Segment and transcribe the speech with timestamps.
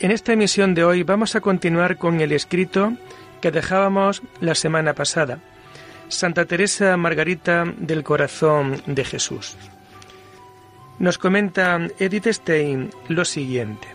[0.00, 2.94] En esta emisión de hoy vamos a continuar con el escrito
[3.42, 5.40] que dejábamos la semana pasada,
[6.08, 9.58] Santa Teresa Margarita del Corazón de Jesús.
[10.98, 13.88] Nos comenta Edith Stein lo siguiente.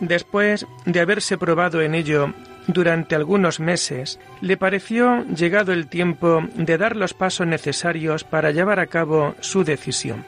[0.00, 2.34] Después de haberse probado en ello
[2.66, 8.80] durante algunos meses, le pareció llegado el tiempo de dar los pasos necesarios para llevar
[8.80, 10.26] a cabo su decisión.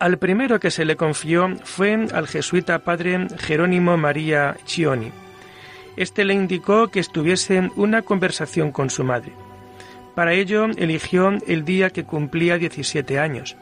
[0.00, 5.12] Al primero que se le confió fue al jesuita padre Jerónimo María Chioni.
[5.94, 9.34] Este le indicó que estuviese una conversación con su madre.
[10.14, 13.58] Para ello eligió el día que cumplía 17 años.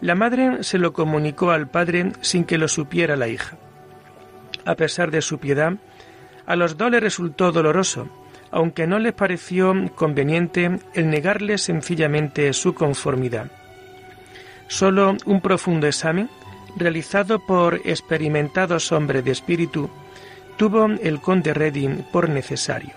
[0.00, 3.56] La madre se lo comunicó al padre sin que lo supiera la hija.
[4.64, 5.72] A pesar de su piedad,
[6.46, 8.08] a los dos le resultó doloroso,
[8.52, 13.50] aunque no les pareció conveniente el negarle sencillamente su conformidad.
[14.68, 16.28] Solo un profundo examen,
[16.76, 19.90] realizado por experimentados hombres de espíritu,
[20.56, 22.92] tuvo el conde Reding por necesario.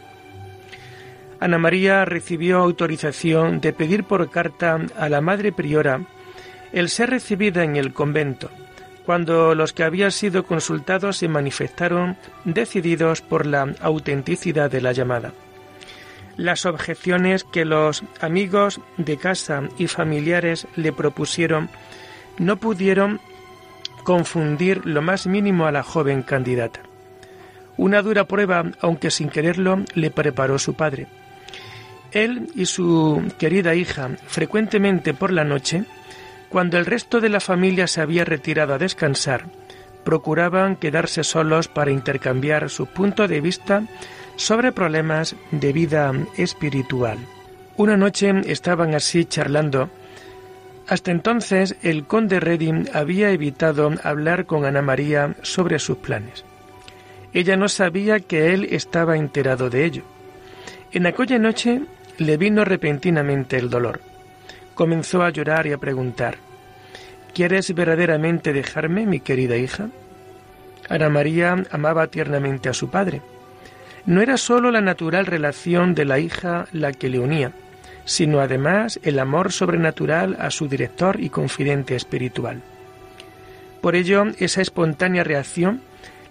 [1.40, 6.02] Ana María recibió autorización de pedir por carta a la madre priora
[6.74, 8.50] el ser recibida en el convento,
[9.06, 15.34] cuando los que habían sido consultados se manifestaron decididos por la autenticidad de la llamada.
[16.40, 21.70] Las objeciones que los amigos de casa y familiares le propusieron
[22.38, 23.20] no pudieron
[24.06, 26.80] confundir lo más mínimo a la joven candidata.
[27.76, 31.08] Una dura prueba, aunque sin quererlo, le preparó su padre.
[32.14, 35.84] Él y su querida hija, frecuentemente por la noche,
[36.48, 39.48] cuando el resto de la familia se había retirado a descansar,
[40.06, 43.84] procuraban quedarse solos para intercambiar su punto de vista
[44.40, 47.18] sobre problemas de vida espiritual.
[47.76, 49.90] Una noche estaban así charlando.
[50.88, 56.46] Hasta entonces el conde Redding había evitado hablar con Ana María sobre sus planes.
[57.34, 60.04] Ella no sabía que él estaba enterado de ello.
[60.94, 61.82] En aquella noche
[62.18, 64.00] le vino repentinamente el dolor.
[64.74, 66.38] Comenzó a llorar y a preguntar
[67.34, 69.90] ¿Quieres verdaderamente dejarme, mi querida hija?
[70.88, 73.22] Ana María amaba tiernamente a su padre
[74.06, 77.52] no era sólo la natural relación de la hija la que le unía,
[78.06, 82.62] sino además el amor sobrenatural a su director y confidente espiritual.
[83.82, 85.82] Por ello, esa espontánea reacción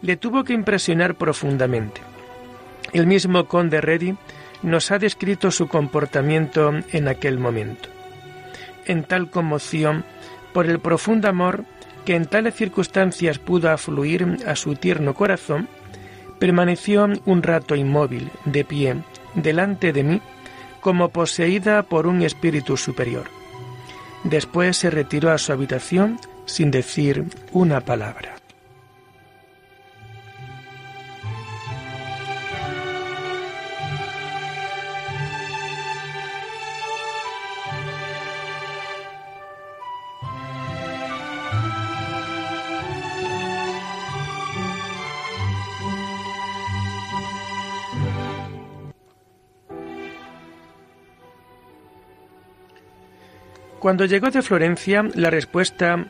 [0.03, 2.01] le tuvo que impresionar profundamente.
[2.93, 4.17] El mismo conde Reddy
[4.63, 7.89] nos ha descrito su comportamiento en aquel momento.
[8.87, 10.05] En tal conmoción,
[10.53, 11.65] por el profundo amor
[12.05, 15.69] que en tales circunstancias pudo afluir a su tierno corazón,
[16.39, 18.97] permaneció un rato inmóvil, de pie,
[19.35, 20.21] delante de mí,
[20.81, 23.27] como poseída por un espíritu superior.
[24.25, 28.38] Después se retiró a su habitación sin decir una palabra.
[53.89, 56.05] Cuando llegó de Florencia, la respuesta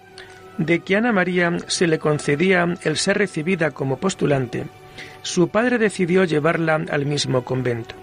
[0.57, 4.65] de que Ana María se le concedía el ser recibida como postulante,
[5.23, 7.95] su padre decidió llevarla al mismo convento.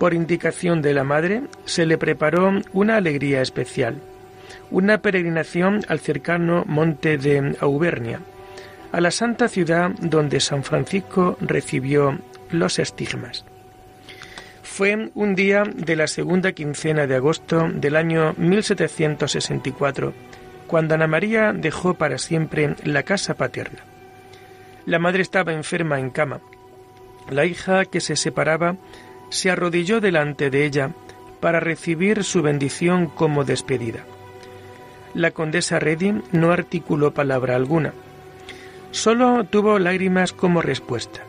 [0.00, 4.00] Por indicación de la madre, se le preparó una alegría especial,
[4.72, 8.18] una peregrinación al cercano monte de Auvernia,
[8.90, 12.18] a la santa ciudad donde San Francisco recibió
[12.50, 13.44] los estigmas.
[14.78, 20.12] Fue un día de la segunda quincena de agosto del año 1764,
[20.68, 23.80] cuando Ana María dejó para siempre la casa paterna.
[24.86, 26.38] La madre estaba enferma en cama.
[27.28, 28.76] La hija que se separaba
[29.30, 30.92] se arrodilló delante de ella
[31.40, 34.04] para recibir su bendición como despedida.
[35.12, 37.94] La condesa Reddy no articuló palabra alguna.
[38.92, 41.22] Solo tuvo lágrimas como respuesta.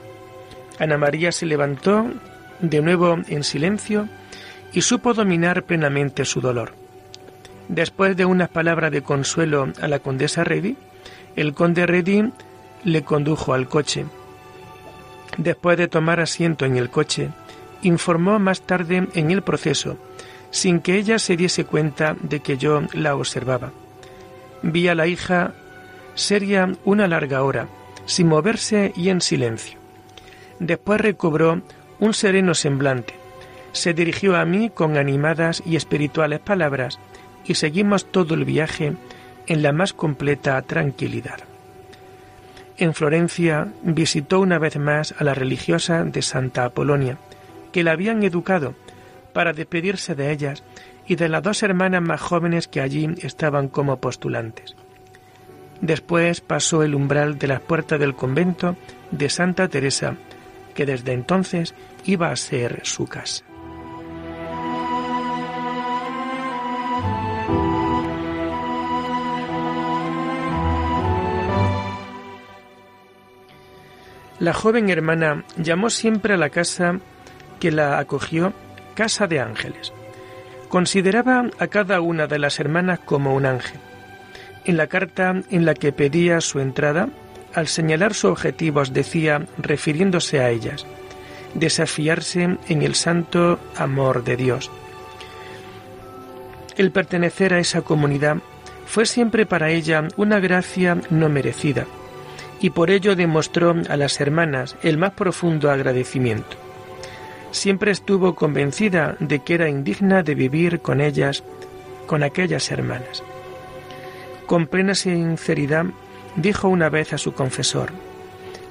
[0.77, 2.05] Ana María se levantó
[2.61, 4.07] de nuevo en silencio
[4.73, 6.73] y supo dominar plenamente su dolor.
[7.67, 10.75] Después de unas palabras de consuelo a la condesa Reddy,
[11.35, 12.31] el conde Reddy
[12.83, 14.05] le condujo al coche.
[15.37, 17.29] Después de tomar asiento en el coche,
[17.81, 19.97] informó más tarde en el proceso,
[20.51, 23.71] sin que ella se diese cuenta de que yo la observaba.
[24.61, 25.53] Vi a la hija
[26.15, 27.67] seria una larga hora,
[28.05, 29.77] sin moverse y en silencio.
[30.59, 31.61] Después recobró
[31.99, 33.13] un sereno semblante,
[33.71, 36.99] se dirigió a mí con animadas y espirituales palabras
[37.45, 38.93] y seguimos todo el viaje
[39.47, 41.39] en la más completa tranquilidad.
[42.77, 47.17] En Florencia visitó una vez más a la religiosa de Santa Apolonia,
[47.71, 48.73] que la habían educado
[49.33, 50.63] para despedirse de ellas
[51.05, 54.75] y de las dos hermanas más jóvenes que allí estaban como postulantes.
[55.81, 58.75] Después pasó el umbral de las puertas del convento
[59.11, 60.15] de Santa Teresa,
[60.79, 63.43] que desde entonces iba a ser su casa.
[74.39, 77.01] La joven hermana llamó siempre a la casa
[77.59, 78.53] que la acogió
[78.95, 79.91] Casa de Ángeles.
[80.69, 83.81] Consideraba a cada una de las hermanas como un ángel.
[84.63, 87.09] En la carta en la que pedía su entrada,
[87.53, 90.85] al señalar sus objetivos decía, refiriéndose a ellas,
[91.53, 94.71] desafiarse en el santo amor de Dios.
[96.77, 98.37] El pertenecer a esa comunidad
[98.85, 101.85] fue siempre para ella una gracia no merecida,
[102.59, 106.57] y por ello demostró a las hermanas el más profundo agradecimiento.
[107.51, 111.43] Siempre estuvo convencida de que era indigna de vivir con ellas,
[112.05, 113.23] con aquellas hermanas.
[114.45, 115.85] Con plena sinceridad
[116.41, 117.91] dijo una vez a su confesor,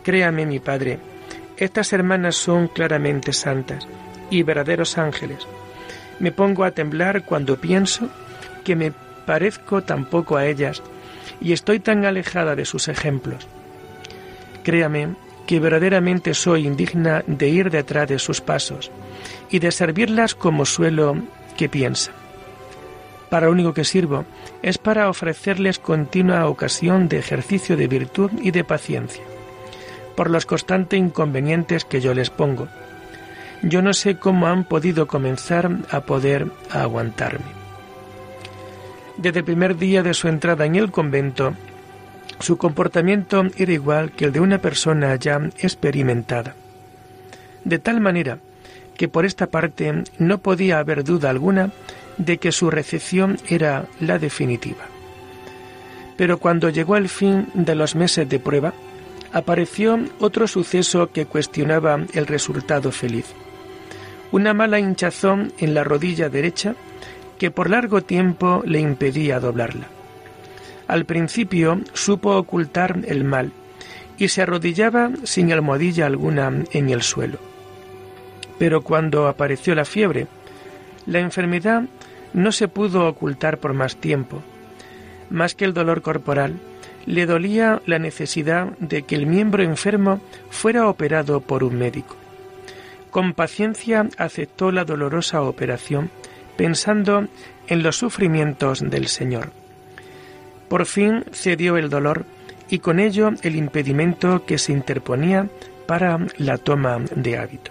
[0.03, 0.99] Créame mi padre,
[1.57, 3.87] estas hermanas son claramente santas
[4.31, 5.47] y verdaderos ángeles.
[6.19, 8.09] Me pongo a temblar cuando pienso
[8.65, 8.93] que me
[9.27, 10.83] parezco tan poco a ellas
[11.41, 13.47] y estoy tan alejada de sus ejemplos
[14.69, 15.15] Créame
[15.47, 18.91] que verdaderamente soy indigna de ir detrás de sus pasos
[19.49, 21.17] y de servirlas como suelo
[21.57, 22.13] que piensa.
[23.31, 24.25] Para lo único que sirvo
[24.63, 29.23] es para ofrecerles continua ocasión de ejercicio de virtud y de paciencia,
[30.17, 32.69] por los constantes inconvenientes que yo les pongo.
[33.63, 37.59] Yo no sé cómo han podido comenzar a poder aguantarme.
[39.17, 41.55] Desde el primer día de su entrada en el convento,
[42.39, 46.55] su comportamiento era igual que el de una persona ya experimentada.
[47.65, 48.39] De tal manera
[48.97, 51.73] que por esta parte no podía haber duda alguna
[52.19, 54.85] de que su recepción era la definitiva.
[56.17, 58.75] Pero cuando llegó el fin de los meses de prueba,
[59.33, 63.27] apareció otro suceso que cuestionaba el resultado feliz.
[64.33, 66.75] Una mala hinchazón en la rodilla derecha
[67.39, 69.87] que por largo tiempo le impedía doblarla.
[70.89, 73.53] Al principio supo ocultar el mal
[74.19, 77.39] y se arrodillaba sin almohadilla alguna en el suelo.
[78.59, 80.27] Pero cuando apareció la fiebre,
[81.07, 81.85] la enfermedad
[82.33, 84.43] no se pudo ocultar por más tiempo.
[85.31, 86.59] Más que el dolor corporal,
[87.07, 90.21] le dolía la necesidad de que el miembro enfermo
[90.51, 92.17] fuera operado por un médico.
[93.11, 96.11] Con paciencia aceptó la dolorosa operación,
[96.57, 97.27] pensando
[97.67, 99.53] en los sufrimientos del Señor.
[100.69, 102.27] Por fin cedió el dolor
[102.69, 105.49] y con ello el impedimento que se interponía
[105.87, 107.71] para la toma de hábito.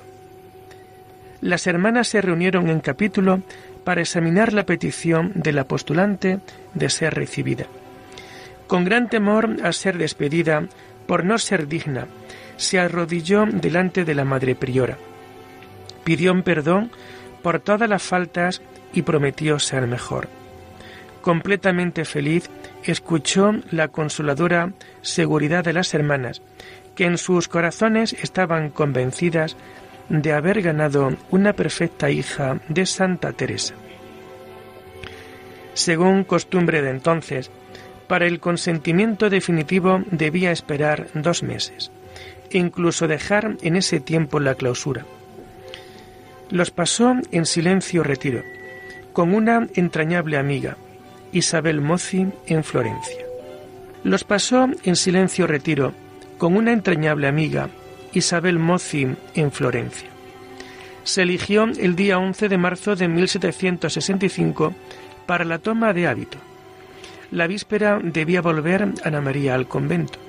[1.42, 3.42] Las hermanas se reunieron en capítulo
[3.88, 6.42] para examinar la petición de la postulante
[6.74, 7.68] de ser recibida.
[8.68, 10.68] Con gran temor a ser despedida
[11.06, 12.06] por no ser digna,
[12.58, 14.98] se arrodilló delante de la madre priora.
[16.04, 16.92] Pidió perdón
[17.42, 20.28] por todas las faltas y prometió ser mejor.
[21.22, 22.50] Completamente feliz,
[22.84, 26.42] escuchó la consoladora seguridad de las hermanas,
[26.94, 29.56] que en sus corazones estaban convencidas
[30.10, 33.76] de haber ganado una perfecta hija de Santa Teresa.
[35.74, 37.52] Según costumbre de entonces,
[38.08, 41.92] para el consentimiento definitivo debía esperar dos meses,
[42.50, 45.06] e incluso dejar en ese tiempo la clausura.
[46.50, 48.42] Los pasó en silencio retiro,
[49.12, 50.78] con una entrañable amiga,
[51.32, 53.26] Isabel Mozzi en Florencia.
[54.04, 55.94] Los pasó en silencio retiro
[56.38, 57.70] con una entrañable amiga,
[58.14, 60.10] Isabel Mozzi en Florencia.
[61.04, 64.74] Se eligió el día 11 de marzo de 1765
[65.26, 66.38] para la toma de hábito.
[67.32, 70.20] La víspera debía volver Ana María al convento.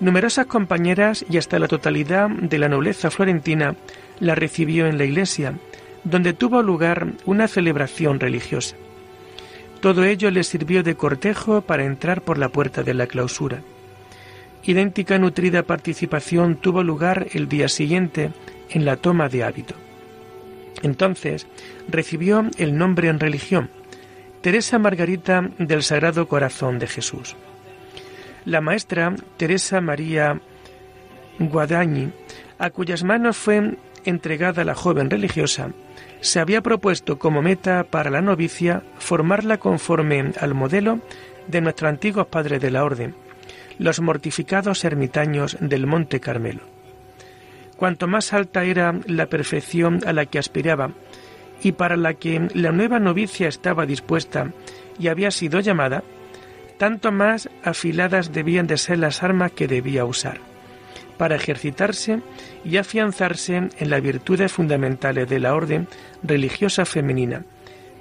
[0.00, 3.74] Numerosas compañeras y hasta la totalidad de la nobleza florentina
[4.20, 5.54] la recibió en la iglesia,
[6.04, 8.76] donde tuvo lugar una celebración religiosa.
[9.80, 13.62] Todo ello le sirvió de cortejo para entrar por la puerta de la clausura.
[14.64, 18.32] Idéntica nutrida participación tuvo lugar el día siguiente
[18.70, 19.74] en la toma de hábito.
[20.82, 21.46] Entonces
[21.88, 23.70] recibió el nombre en religión,
[24.40, 27.36] Teresa Margarita del Sagrado Corazón de Jesús.
[28.44, 30.40] La maestra Teresa María
[31.38, 32.10] Guadañi,
[32.58, 35.70] a cuyas manos fue entregada la joven religiosa,
[36.20, 41.00] se había propuesto como meta para la novicia formarla conforme al modelo
[41.46, 43.14] de nuestros antiguos padres de la orden,
[43.78, 46.62] los mortificados ermitaños del Monte Carmelo.
[47.76, 50.90] Cuanto más alta era la perfección a la que aspiraba
[51.62, 54.52] y para la que la nueva novicia estaba dispuesta
[54.98, 56.02] y había sido llamada,
[56.76, 60.40] tanto más afiladas debían de ser las armas que debía usar
[61.18, 62.22] para ejercitarse
[62.64, 65.88] y afianzarse en las virtudes fundamentales de la orden
[66.22, 67.44] religiosa femenina,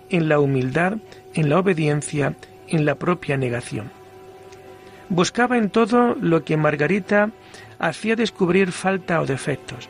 [0.10, 0.98] en la humildad,
[1.34, 2.36] en la obediencia,
[2.68, 3.97] en la propia negación.
[5.10, 7.32] Buscaba en todo lo que Margarita
[7.80, 9.90] hacía descubrir falta o defectos,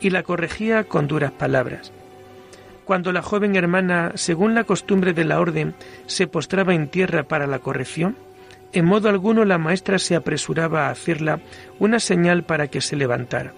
[0.00, 1.92] y la corregía con duras palabras.
[2.84, 5.74] Cuando la joven hermana, según la costumbre de la orden,
[6.06, 8.16] se postraba en tierra para la corrección,
[8.74, 11.40] en modo alguno la maestra se apresuraba a hacerla
[11.78, 13.54] una señal para que se levantara.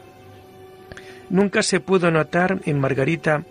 [1.31, 3.43] Nunca se pudo notar en Margarita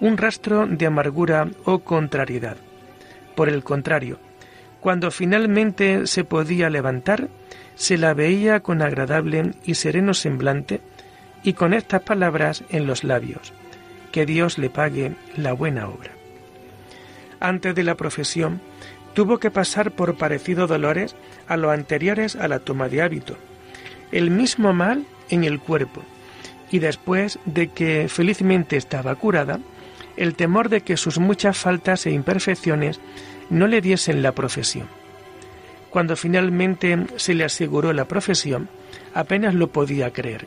[0.00, 2.56] un rastro de amargura o contrariedad.
[3.34, 4.18] Por el contrario,
[4.80, 7.28] cuando finalmente se podía levantar,
[7.74, 10.80] se la veía con agradable y sereno semblante
[11.42, 13.52] y con estas palabras en los labios,
[14.12, 16.10] que Dios le pague la buena obra.
[17.40, 18.60] Antes de la profesión,
[19.14, 21.14] tuvo que pasar por parecidos dolores
[21.46, 23.36] a los anteriores a la toma de hábito,
[24.12, 26.02] el mismo mal en el cuerpo,
[26.70, 29.60] y después de que felizmente estaba curada,
[30.16, 33.00] el temor de que sus muchas faltas e imperfecciones
[33.50, 34.86] no le diesen la profesión.
[35.90, 38.68] Cuando finalmente se le aseguró la profesión,
[39.14, 40.46] apenas lo podía creer.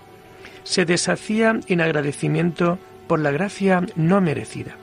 [0.63, 2.77] Se deshacía en agradecimiento
[3.07, 4.77] por la gracia no merecida.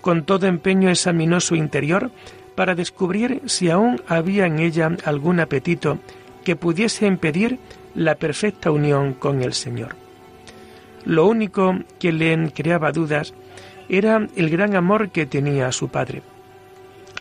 [0.00, 2.10] Con todo empeño examinó su interior
[2.54, 5.98] para descubrir si aún había en ella algún apetito
[6.44, 7.58] que pudiese impedir
[7.94, 9.96] la perfecta unión con el Señor.
[11.04, 13.34] Lo único que le creaba dudas
[13.88, 16.22] era el gran amor que tenía a su padre.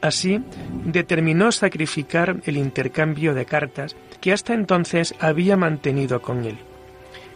[0.02, 0.42] Así,
[0.84, 6.58] determinó sacrificar el intercambio de cartas que hasta entonces había mantenido con él.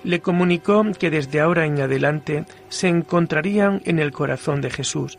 [0.03, 5.17] Le comunicó que desde ahora en adelante se encontrarían en el corazón de Jesús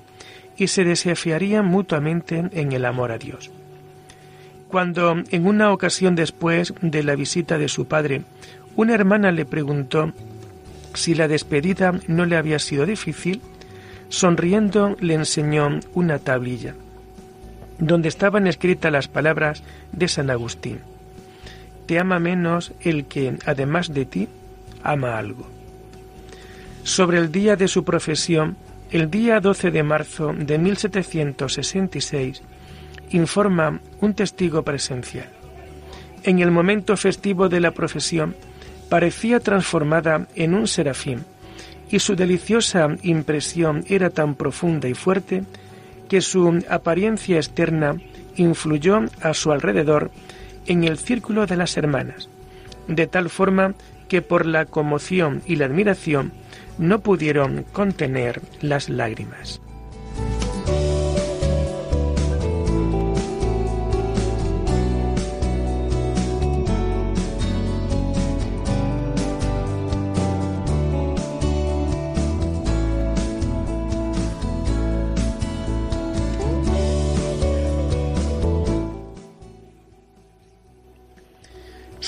[0.56, 3.50] y se desafiarían mutuamente en el amor a Dios.
[4.68, 8.22] Cuando en una ocasión después de la visita de su padre,
[8.74, 10.12] una hermana le preguntó
[10.94, 13.40] si la despedida no le había sido difícil,
[14.08, 16.74] sonriendo le enseñó una tablilla,
[17.78, 20.80] donde estaban escritas las palabras de San Agustín.
[21.86, 24.28] Te ama menos el que, además de ti,
[24.82, 25.46] ama algo.
[26.82, 28.56] Sobre el día de su profesión,
[28.90, 32.42] el día 12 de marzo de 1766
[33.10, 35.28] informa un testigo presencial.
[36.22, 38.34] En el momento festivo de la profesión
[38.88, 41.24] parecía transformada en un serafín
[41.90, 45.44] y su deliciosa impresión era tan profunda y fuerte
[46.08, 47.96] que su apariencia externa
[48.36, 50.10] influyó a su alrededor
[50.66, 52.28] en el círculo de las hermanas,
[52.88, 53.74] de tal forma
[54.08, 56.32] que por la conmoción y la admiración
[56.78, 59.60] no pudieron contener las lágrimas.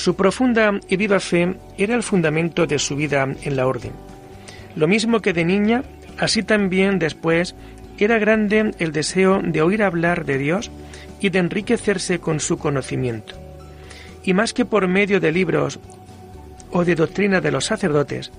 [0.08, 3.92] Su profunda y viva fe era el fundamento de su vida en la orden
[4.78, 5.82] lo mismo que de niña,
[6.18, 7.56] así también después
[7.98, 10.70] era grande el deseo de oír hablar de Dios
[11.20, 13.34] y de enriquecerse con su conocimiento.
[14.22, 15.80] Y más que por medio de libros
[16.70, 18.30] o de doctrina de los sacerdotes,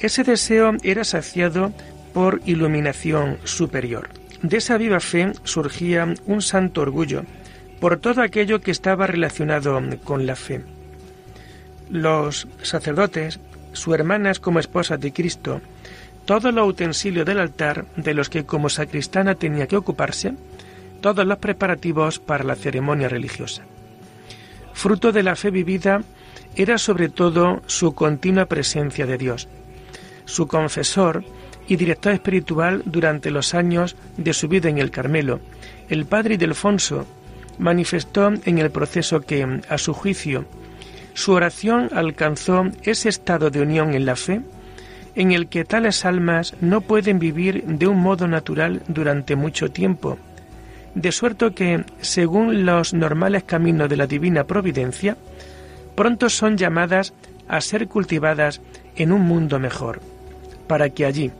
[0.00, 1.72] ese deseo era saciado
[2.12, 4.08] por iluminación superior.
[4.42, 7.22] De esa viva fe surgía un santo orgullo
[7.78, 10.75] por todo aquello que estaba relacionado con la fe.
[11.90, 13.40] Los sacerdotes,
[13.72, 15.60] sus hermanas como esposas de Cristo,
[16.24, 20.34] todo los utensilios del altar de los que como sacristana tenía que ocuparse,
[21.00, 23.62] todos los preparativos para la ceremonia religiosa.
[24.72, 26.02] Fruto de la fe vivida
[26.56, 29.48] era sobre todo su continua presencia de Dios.
[30.24, 31.24] Su confesor
[31.68, 35.40] y director espiritual durante los años de su vida en el Carmelo,
[35.88, 37.06] el padre Ildefonso,
[37.58, 40.44] manifestó en el proceso que, a su juicio,
[41.16, 44.42] su oración alcanzó ese estado de unión en la fe
[45.14, 50.18] en el que tales almas no pueden vivir de un modo natural durante mucho tiempo,
[50.94, 55.16] de suerte que, según los normales caminos de la divina providencia,
[55.94, 57.14] pronto son llamadas
[57.48, 58.60] a ser cultivadas
[58.94, 60.02] en un mundo mejor,
[60.66, 61.30] para que allí,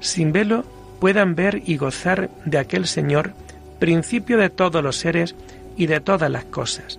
[0.00, 0.64] sin velo,
[1.00, 3.34] puedan ver y gozar de aquel Señor,
[3.78, 5.34] principio de todos los seres
[5.76, 6.98] y de todas las cosas.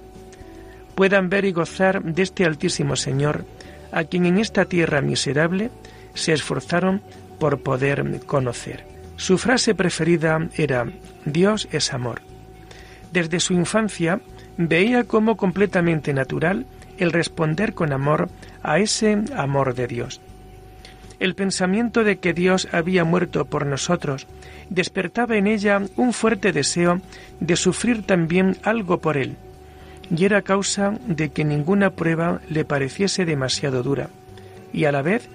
[0.99, 3.45] Puedan ver y gozar de este Altísimo Señor,
[3.93, 5.71] a quien en esta tierra miserable
[6.13, 7.01] se esforzaron
[7.39, 8.83] por poder conocer.
[9.15, 10.91] Su frase preferida era
[11.23, 12.21] Dios es amor.
[13.13, 14.19] Desde su infancia
[14.57, 16.65] veía como completamente natural
[16.97, 18.27] el responder con amor
[18.61, 20.19] a ese amor de Dios.
[21.21, 24.27] El pensamiento de que Dios había muerto por nosotros
[24.69, 26.99] despertaba en ella un fuerte deseo
[27.39, 29.37] de sufrir también algo por Él,
[30.15, 34.09] y era causa de que ninguna prueba le pareciese demasiado dura,
[34.73, 35.29] y a la vez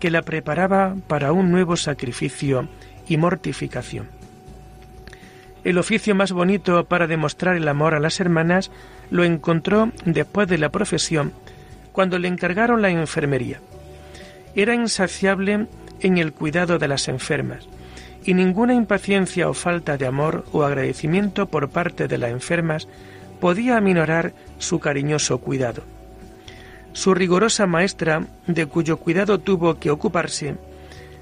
[0.00, 2.68] que la preparaba para un nuevo sacrificio
[3.08, 4.08] y mortificación.
[5.64, 8.70] El oficio más bonito para demostrar el amor a las hermanas
[9.10, 11.32] lo encontró después de la profesión,
[11.92, 13.60] cuando le encargaron la enfermería.
[14.54, 15.66] Era insaciable
[16.00, 17.66] en el cuidado de las enfermas,
[18.24, 22.88] y ninguna impaciencia o falta de amor o agradecimiento por parte de las enfermas
[23.40, 25.82] podía aminorar su cariñoso cuidado.
[26.92, 30.56] Su rigorosa maestra, de cuyo cuidado tuvo que ocuparse,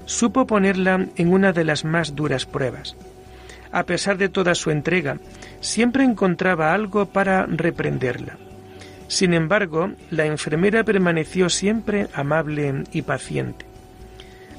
[0.05, 2.95] supo ponerla en una de las más duras pruebas.
[3.71, 5.17] A pesar de toda su entrega,
[5.59, 8.37] siempre encontraba algo para reprenderla.
[9.07, 13.65] Sin embargo, la enfermera permaneció siempre amable y paciente.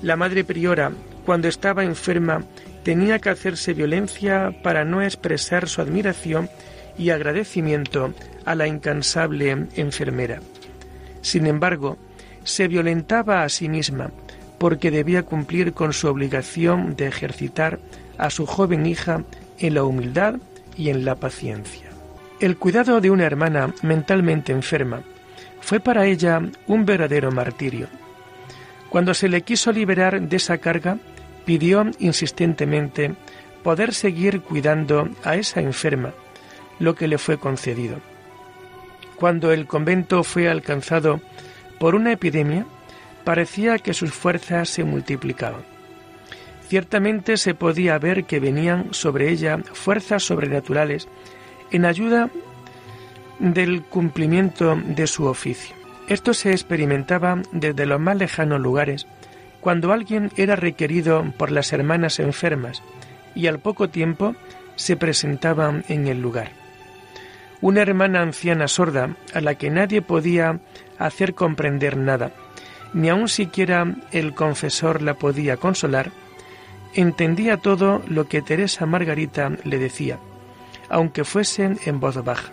[0.02, 0.92] La madre priora,
[1.26, 2.44] cuando estaba enferma,
[2.84, 6.48] tenía que hacerse violencia para no expresar su admiración
[6.98, 8.12] y agradecimiento
[8.44, 10.40] a la incansable enfermera.
[11.22, 11.96] Sin embargo,
[12.44, 14.10] se violentaba a sí misma
[14.58, 17.78] porque debía cumplir con su obligación de ejercitar
[18.18, 19.22] a su joven hija
[19.58, 20.36] en la humildad
[20.76, 21.88] y en la paciencia.
[22.40, 25.02] El cuidado de una hermana mentalmente enferma
[25.60, 27.88] fue para ella un verdadero martirio.
[28.88, 30.98] Cuando se le quiso liberar de esa carga,
[31.44, 33.14] pidió insistentemente
[33.62, 36.14] poder seguir cuidando a esa enferma,
[36.78, 38.00] lo que le fue concedido.
[39.16, 41.20] Cuando el convento fue alcanzado
[41.78, 42.66] por una epidemia,
[43.24, 45.62] parecía que sus fuerzas se multiplicaban.
[46.68, 51.08] Ciertamente se podía ver que venían sobre ella fuerzas sobrenaturales
[51.70, 52.30] en ayuda
[53.38, 55.74] del cumplimiento de su oficio.
[56.08, 59.06] Esto se experimentaba desde los más lejanos lugares,
[59.60, 62.82] cuando alguien era requerido por las hermanas enfermas
[63.34, 64.34] y al poco tiempo
[64.76, 66.67] se presentaban en el lugar
[67.60, 70.60] una hermana anciana sorda a la que nadie podía
[70.98, 72.32] hacer comprender nada,
[72.92, 76.10] ni aun siquiera el confesor la podía consolar,
[76.94, 80.18] entendía todo lo que Teresa Margarita le decía,
[80.88, 82.52] aunque fuese en voz baja.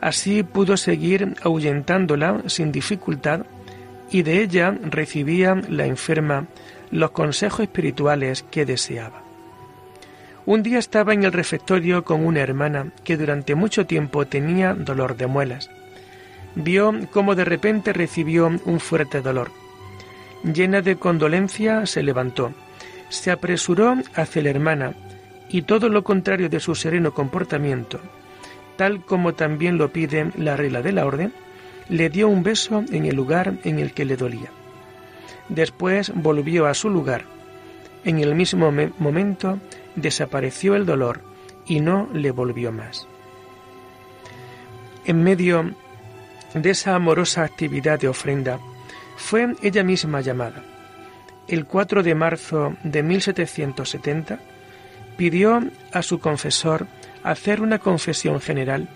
[0.00, 3.46] Así pudo seguir ahuyentándola sin dificultad
[4.10, 6.46] y de ella recibía la enferma
[6.90, 9.25] los consejos espirituales que deseaba.
[10.46, 15.16] Un día estaba en el refectorio con una hermana que durante mucho tiempo tenía dolor
[15.16, 15.70] de muelas.
[16.54, 19.50] Vio cómo de repente recibió un fuerte dolor.
[20.44, 22.52] Llena de condolencia se levantó,
[23.08, 24.94] se apresuró hacia la hermana
[25.48, 27.98] y todo lo contrario de su sereno comportamiento,
[28.76, 31.32] tal como también lo pide la regla de la orden,
[31.88, 34.52] le dio un beso en el lugar en el que le dolía.
[35.48, 37.24] Después volvió a su lugar.
[38.04, 39.58] En el mismo momento
[39.96, 41.22] desapareció el dolor
[41.66, 43.08] y no le volvió más.
[45.04, 45.74] En medio
[46.54, 48.60] de esa amorosa actividad de ofrenda,
[49.16, 50.62] fue ella misma llamada.
[51.48, 54.40] El 4 de marzo de 1770
[55.16, 56.86] pidió a su confesor
[57.22, 58.88] hacer una confesión general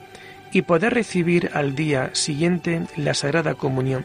[0.52, 4.04] y poder recibir al día siguiente la Sagrada Comunión,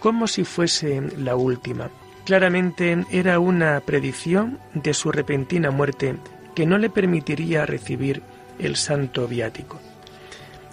[0.00, 1.90] como si fuese la última.
[2.28, 6.16] Claramente era una predicción de su repentina muerte
[6.54, 8.20] que no le permitiría recibir
[8.58, 9.80] el santo viático.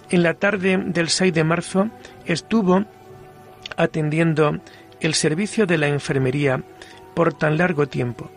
[0.09, 1.89] En la tarde del 6 de marzo
[2.25, 2.83] estuvo
[3.77, 4.59] atendiendo
[4.99, 6.61] el servicio de la enfermería
[7.13, 8.29] por tan largo tiempo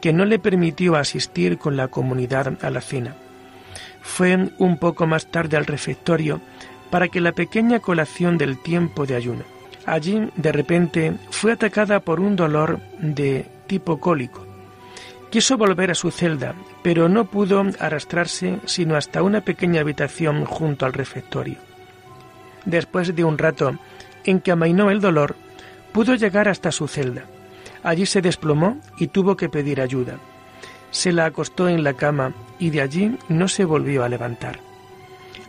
[0.00, 3.16] que no le permitió asistir con la comunidad a la cena.
[4.00, 6.40] Fue un poco más tarde al refectorio
[6.90, 9.61] para que la pequeña colación del tiempo de ayuno.
[9.86, 14.46] Allí, de repente, fue atacada por un dolor de tipo cólico.
[15.30, 20.84] Quiso volver a su celda, pero no pudo arrastrarse sino hasta una pequeña habitación junto
[20.84, 21.56] al refectorio.
[22.64, 23.78] Después de un rato
[24.24, 25.34] en que amainó el dolor,
[25.92, 27.24] pudo llegar hasta su celda.
[27.82, 30.18] Allí se desplomó y tuvo que pedir ayuda.
[30.90, 34.60] Se la acostó en la cama y de allí no se volvió a levantar.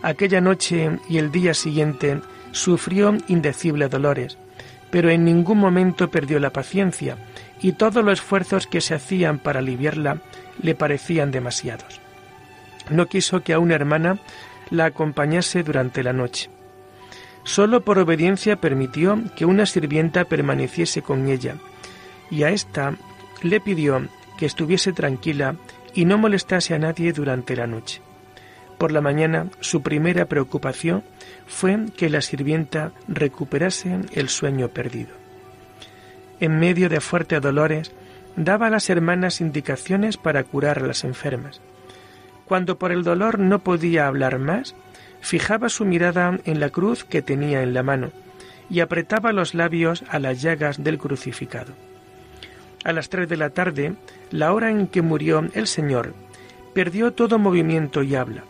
[0.01, 2.21] Aquella noche y el día siguiente
[2.53, 4.37] sufrió indecibles dolores,
[4.89, 7.17] pero en ningún momento perdió la paciencia
[7.61, 10.21] y todos los esfuerzos que se hacían para aliviarla
[10.61, 11.99] le parecían demasiados.
[12.89, 14.19] No quiso que a una hermana
[14.69, 16.49] la acompañase durante la noche.
[17.43, 21.55] Solo por obediencia permitió que una sirvienta permaneciese con ella,
[22.29, 22.95] y a ésta
[23.41, 25.55] le pidió que estuviese tranquila
[25.93, 28.01] y no molestase a nadie durante la noche.
[28.83, 31.03] Por la mañana su primera preocupación
[31.47, 35.11] fue que la sirvienta recuperase el sueño perdido.
[36.41, 37.93] En medio de fuertes dolores,
[38.35, 41.61] daba a las hermanas indicaciones para curar a las enfermas.
[42.43, 44.75] Cuando por el dolor no podía hablar más,
[45.21, 48.11] fijaba su mirada en la cruz que tenía en la mano
[48.69, 51.71] y apretaba los labios a las llagas del crucificado.
[52.83, 53.93] A las tres de la tarde,
[54.29, 56.13] la hora en que murió el Señor,
[56.73, 58.43] perdió todo movimiento y habla.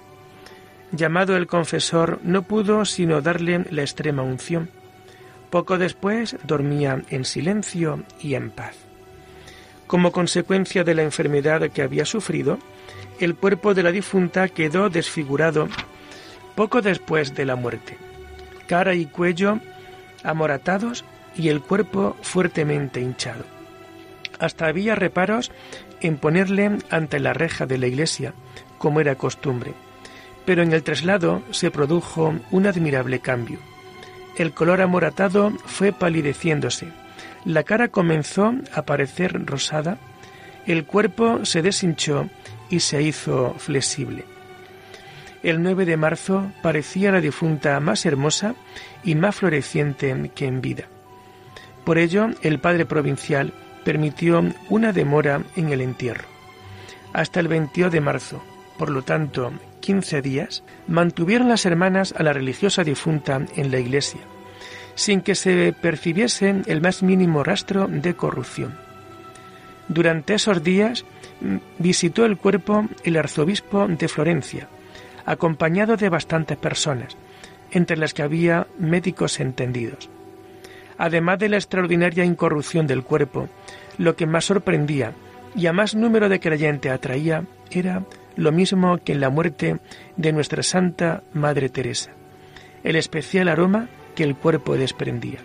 [0.96, 4.70] Llamado el confesor, no pudo sino darle la extrema unción.
[5.50, 8.76] Poco después dormía en silencio y en paz.
[9.88, 12.60] Como consecuencia de la enfermedad que había sufrido,
[13.20, 15.68] el cuerpo de la difunta quedó desfigurado
[16.54, 17.98] poco después de la muerte.
[18.68, 19.60] Cara y cuello
[20.24, 21.04] amoratados
[21.36, 23.46] y el cuerpo fuertemente hinchado.
[24.40, 25.52] Hasta había reparos
[26.02, 28.36] en ponerle ante la reja de la iglesia,
[28.78, 29.74] como era costumbre.
[30.46, 33.60] Pero en el traslado se produjo un admirable cambio.
[34.38, 36.92] El color amoratado fue palideciéndose,
[37.46, 39.98] la cara comenzó a parecer rosada,
[40.66, 42.30] el cuerpo se deshinchó
[42.70, 44.24] y se hizo flexible.
[45.44, 48.56] El 9 de marzo parecía la difunta más hermosa
[49.04, 50.86] y más floreciente que en vida.
[51.84, 53.54] Por ello, el padre provincial
[53.84, 56.30] permitió una demora en el entierro.
[57.12, 58.42] Hasta el 22 de marzo,
[58.78, 59.52] por lo tanto,
[59.84, 64.22] 15 días, mantuvieron las hermanas a la religiosa difunta en la iglesia,
[64.96, 68.78] sin que se percibiese el más mínimo rastro de corrupción.
[69.90, 71.04] Durante esos días
[71.42, 74.70] mm, visitó el cuerpo el arzobispo de Florencia,
[75.26, 77.18] acompañado de bastantes personas,
[77.72, 80.10] entre las que había médicos entendidos.
[80.98, 83.50] Además de la extraordinaria incorrupción del cuerpo,
[83.98, 85.12] lo que más sorprendía
[85.58, 88.04] y a más número de creyentes atraía era
[88.36, 89.80] lo mismo que en la muerte
[90.18, 92.12] de nuestra Santa Madre Teresa,
[92.84, 95.40] el especial aroma que el cuerpo desprendía.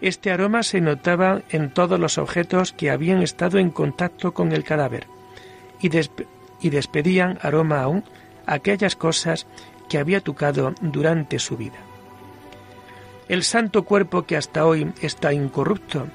[0.00, 4.64] Este aroma se notaba en todos los objetos que habían estado en contacto con el
[4.64, 5.06] cadáver
[5.80, 5.90] y,
[6.60, 8.04] y despedían aroma aún
[8.46, 9.46] aquellas cosas
[9.88, 11.78] que había tocado durante su vida.
[13.28, 16.06] El santo cuerpo que hasta hoy está incorrupto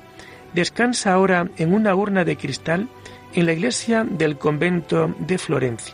[0.53, 2.87] descansa ahora en una urna de cristal
[3.35, 5.93] en la iglesia del convento de Florencia.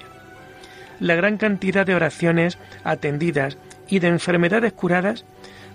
[1.02, 3.58] La gran cantidad de oraciones atendidas
[3.90, 5.26] y de enfermedades curadas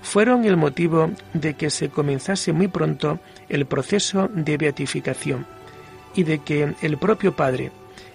[0.00, 3.18] fueron el motivo de que se comenzase muy pronto
[3.50, 5.46] el proceso de beatificación
[6.14, 7.70] y de que el propio Padre,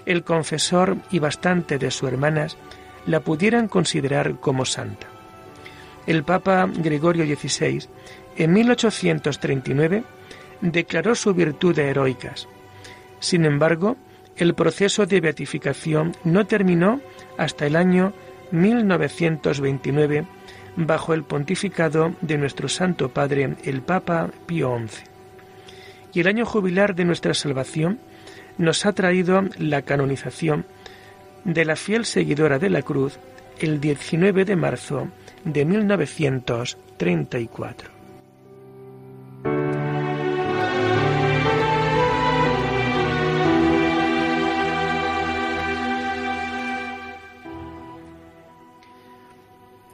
[0.08, 2.58] el confesor y bastante de sus hermanas
[3.06, 5.08] la pudieran considerar como santa
[6.08, 7.88] el Papa Gregorio XVI,
[8.36, 10.04] en 1839,
[10.62, 12.48] declaró su virtud de heroicas.
[13.22, 13.96] Sin embargo,
[14.36, 17.00] el proceso de beatificación no terminó
[17.38, 18.14] hasta el año
[18.52, 20.26] 1929
[20.76, 25.04] bajo el pontificado de nuestro Santo Padre, el Papa Pío XI.
[26.14, 28.00] Y el año jubilar de nuestra salvación
[28.58, 30.66] nos ha traído la canonización
[31.46, 33.20] de la fiel seguidora de la cruz
[33.60, 35.10] el 19 de marzo
[35.46, 38.01] de 1934.